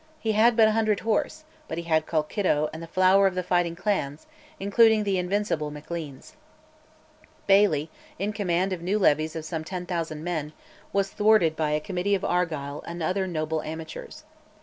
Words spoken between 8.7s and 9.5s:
of new levies of